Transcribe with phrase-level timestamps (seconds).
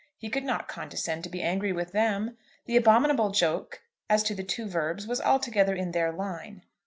[0.17, 2.35] He could not condescend to be angry with them.
[2.65, 6.63] The abominable joke as to the two verbs was altogether in their line.